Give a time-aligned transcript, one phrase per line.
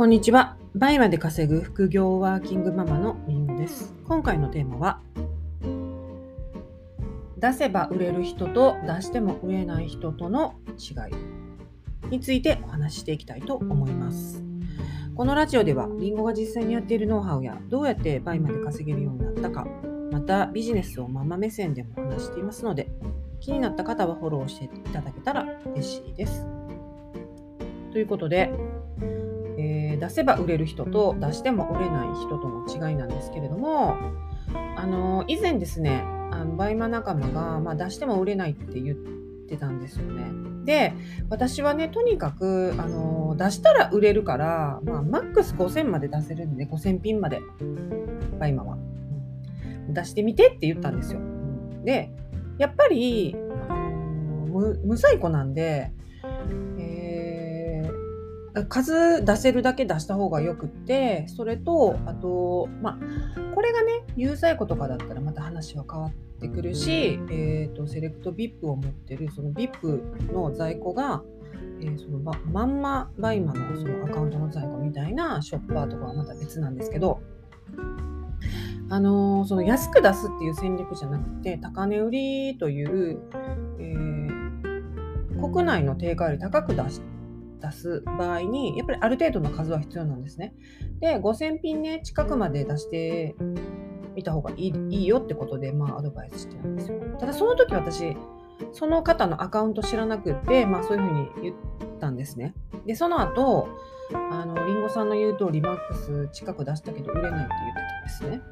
[0.00, 0.56] こんにちは。
[0.74, 3.92] 倍まで稼ぐ副業ワーキングママのみんです。
[4.08, 5.02] 今回のテーマは、
[7.36, 14.42] 出せば売れる人と出しても売れない人との違いについてお話ししていきたいと思います。
[15.14, 19.66] このラジオでは、りんごが実際にやっているノウハウや、どうやって倍まで稼げるようになったか、
[20.10, 22.90] またビジネスをママ目線でも話していますので、
[23.38, 26.46] 気になった方はフォローしていただけたら嬉しいです。
[27.92, 28.50] ということで、
[30.00, 33.96] 出せば売れる人と出しても売れない人との違いなんですけれども、
[34.76, 38.96] あの以前ですね、あの BUYMA仲間が、まあ、出しても売れないって言っ
[39.48, 40.64] てたんですよね。
[40.64, 40.94] で、
[41.28, 47.40] 私はね、とにかく、あの出したら売れるから、まあ、マックス5000まで出せるんで、5000品まで、
[48.38, 48.78] BUYMAは。
[49.88, 51.20] 出してみてって言ったんですよ。
[51.84, 52.12] で、
[52.58, 53.36] やっぱり、
[53.68, 55.92] あの無在庫なんで、
[58.68, 71.22] 数出せるだけ出した方がよくってそれとあとまあこれがね有在庫とかだったらまた話は変わってくるし、えーと、セレクト VIP を持ってるその VIP の在庫が、
[71.80, 77.20] えー、そのままんま BUYMA のそのアカウントの在庫みたいなショッパーとかはまた別なんですけど
[78.88, 83.20] あのー、その安く出すっていう戦略じゃなくて高値売りという、
[83.78, 87.00] えー、国内の定価より高く出し
[87.60, 90.54] 出す場合に、やっぱりある程度の数は必要なんですね。
[91.00, 93.34] で、5000ピンね、近くまで出して
[94.14, 96.98] みた方がいいいいよってことで、まあ、アドバイスしてるんですよ。
[97.18, 98.16] ただ、その時私、
[98.72, 101.56] その方のアカウント知らなくって、まあ、そういうふうに言っ
[101.98, 102.54] たんですね。
[102.86, 103.68] で、その後、
[104.12, 107.54] あの、リンゴさんの言う通り、マックス近く出したけど売れないって
[108.08, 108.42] 言ってたんですね。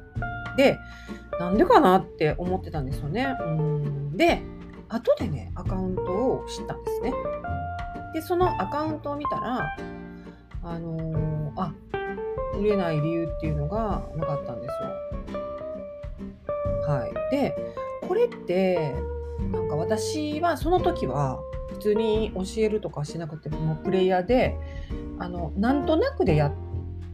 [0.57, 0.79] で、
[1.39, 3.35] なんでかなって思ってたんですよね。
[3.39, 4.41] うんで、
[4.89, 7.13] 後でね、アカウントを知ったんですね。
[8.13, 9.75] で、そのアカウントを見たら、
[10.63, 11.73] あのー、あ、
[12.57, 15.37] 売れない理由っていうのが分かったんですよ。
[16.87, 17.13] はい。
[17.31, 17.55] で、
[18.07, 18.95] これって、
[19.51, 24.57] なんか私はその時は普通に教えるとかしなくてもプレイヤーで、
[25.19, 26.53] あの、なんとなくでやっ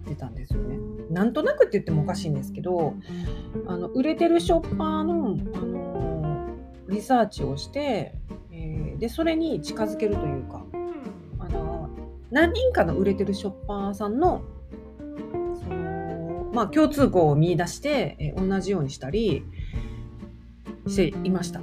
[0.08, 0.80] てたんですよね。
[1.10, 2.96] なんとなくって言ってもおかしいんですけど、
[3.68, 6.48] あの売れてるショッパーの、あの
[6.88, 8.16] リサーチをして、
[8.52, 10.55] えー、でそれに近づけるというか
[12.36, 14.44] 何人かの売れてるショッパーさんの
[15.64, 19.46] その、まあ、共通項を見出して、え同じようにしたり
[20.86, 21.62] していました。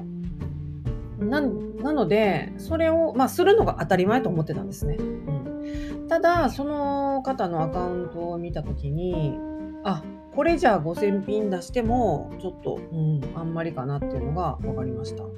[1.18, 4.94] ななのでそれを、まあ、するのが当たり前と思ってたんですね。
[4.94, 9.36] うん、ただその方のアカウントを見た時に
[9.84, 10.02] あ
[10.34, 15.22] これじゃあ5000ピン出してもちょっと、うん、あんまりかなっていうのが分かりました。
[15.24, 15.30] は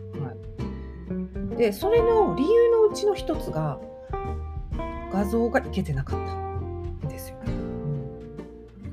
[1.53, 3.81] い、でそれの理由のうちの一つが
[5.15, 7.37] 画像がいけてなかったんですよ。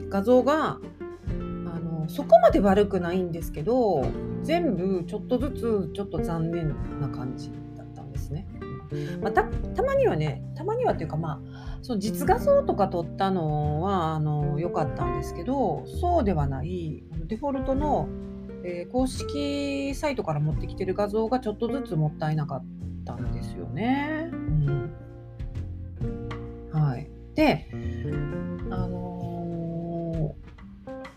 [0.10, 0.78] 画像が
[1.66, 4.06] あのそこまで悪くないんですけど
[4.44, 8.48] 全部ちょっとずつちょっと残念な感じだったんですね。
[9.22, 18.10] まあ、たたまにはねたまにはっていうかまあその実画像とか撮ったのはあの良かったんですけどそうではないデフォルトの、
[18.64, 22.66] えー、公式サイトから持ってきてる画像がちょっとずつもったいなかっ
[23.06, 24.30] たんですよね。
[24.32, 25.11] うんはい。
[27.36, 27.68] で、
[28.70, 30.36] あの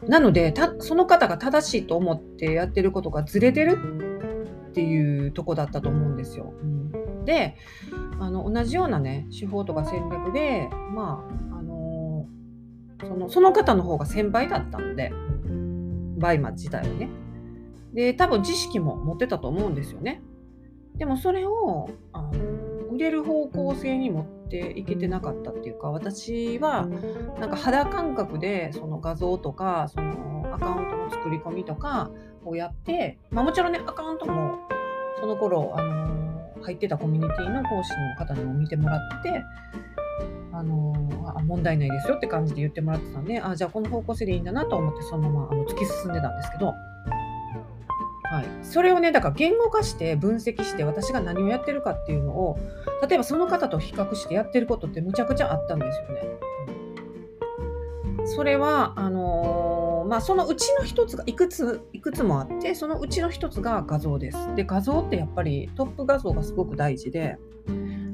[0.03, 3.79] ー、なのでた、その方が正しいと思ってやってることがずれてる
[4.71, 6.55] っていうとこだったと思うんですよ。
[6.61, 7.57] うん、で、
[8.21, 15.13] あの同じようなね、手法とか戦略で、まあ、あのー、そのその方の方が先輩だったので、
[16.19, 17.09] BUYMA 自体はね。
[17.93, 20.23] で、多分知識も持ってたと思うんですよね。
[20.97, 22.31] でもそれをあの
[22.93, 26.87] 売れる方向性に持っていけてなかったっていうか私は
[27.39, 32.11] なんか肌感覚でその画像とかそのアカウントの作り込みとか
[32.45, 34.59] をやって、まあ、もちろんねアカウントも
[35.21, 39.43] その頃あの入ってたコミュニティの講師の方にも見てもらって
[40.53, 40.95] あの
[41.37, 46.73] あ問題ないですよって感じで言ってもらってたんであじゃあこの方向性でいいんだなと思ってそのままあの突き進んでたんですけど
[48.31, 52.59] はい、それをねだから言語化して分析して私が何をやってるかっていうのを
[53.07, 56.23] 例えばその方と比較してやってることってむちゃくちゃあったんですよね。
[58.27, 64.55] それはあのー、まあ、そのうちの一つがいくついくつもあってそのうちの一つが画像です。
[64.55, 67.37] で画像ってやっぱりトップ画像がすごく大事で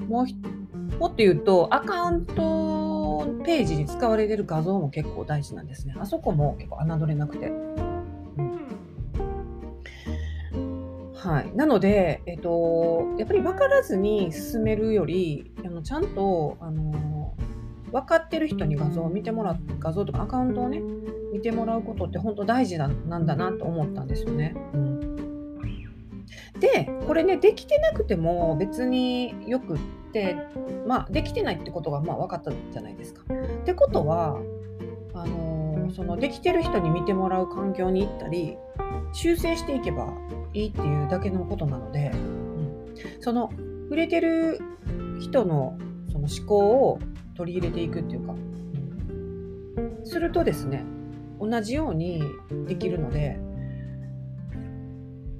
[0.08, 5.94] もうもっと言うとアカウントページに使われてる画像も結構大事なんですね。
[5.98, 7.52] あそこも結構侮れなくて。
[11.20, 17.34] はい、なので、えっと、やっぱり分からずに進めるよりあのちゃんとあの
[17.92, 20.80] 分かってる人に画像を見てもらって画像とかアカウントをね
[21.32, 24.54] 見てもらうことって本当大事なんだなと思ったんですよね。
[24.72, 25.00] うん
[26.58, 29.78] でこれねできてなくても別によくっ
[30.12, 30.36] て
[30.86, 33.22] まあできてないってことがまあ分かったじゃないですか。
[33.22, 34.38] ってことは
[35.14, 38.56] あのそのできてる人に見てもらう環境に行ったり
[39.12, 40.08] 修正していけば
[40.52, 43.52] いいっていうだけのことなので、うん、その
[43.88, 44.60] 売れてる
[45.20, 45.78] 人の
[46.10, 46.98] その思考を
[47.36, 48.34] 取り入れていくっていうか、
[50.04, 50.84] するとですね
[51.40, 52.22] 同じように
[52.66, 53.38] できるので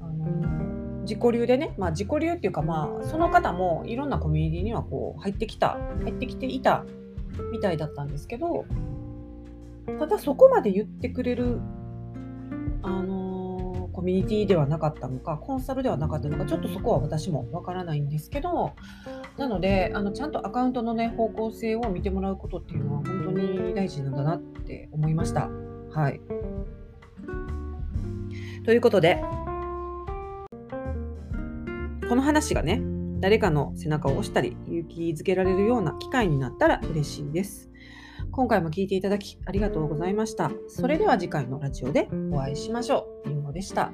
[0.01, 6.85] あの自己流でね、まあ、自己流っていうか、まあ、その方もいろんなコミュニティにはこう入ってきた入ってきていた
[7.53, 8.65] みたいだったんですけど
[9.99, 11.61] ただそこまで言ってくれる、
[12.83, 18.73] あのー、コミュニティではなかったのかコンサルではなかったのかちょっとそこは私もわからないんですけど
[19.37, 25.49] なのであのちゃんとアカウントの、ね、方向性を見てもらうことっていうのは本当に大事なんだなって思いました。
[25.93, 26.21] はい、
[28.65, 29.21] ということで
[32.11, 32.83] この話がね、
[33.21, 37.70] 誰かの背中を押したり、勇気づけられるような機会になったら嬉しいです。
[38.33, 40.51] 今回も聞いていただきありがとうございました。
[40.69, 43.29] それでは次回のラジオでお会いしましょう。
[43.29, 43.93] りんごでした。